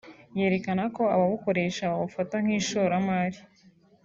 [0.37, 3.39] yerekana ko ababukoresha babufata nk’ishoramari